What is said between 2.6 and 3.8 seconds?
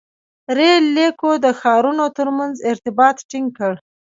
ارتباط ټینګ کړ.